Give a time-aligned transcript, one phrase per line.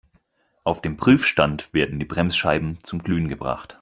[0.63, 3.69] Auf dem Prüfstand werden die Bremsscheiben zum Glühen gebracht.